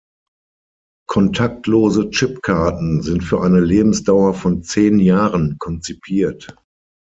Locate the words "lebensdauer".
3.59-4.33